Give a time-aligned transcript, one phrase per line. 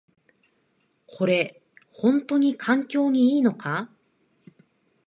[1.05, 3.91] これ、ほんとに環境にいいのか？